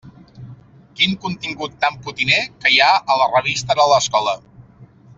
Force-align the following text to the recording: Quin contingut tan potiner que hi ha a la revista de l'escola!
Quin 1.01 1.11
contingut 1.25 1.75
tan 1.85 1.99
potiner 2.07 2.41
que 2.65 2.73
hi 2.75 2.81
ha 2.85 2.91
a 2.97 3.19
la 3.23 3.31
revista 3.37 3.81
de 3.83 3.87
l'escola! 3.95 4.39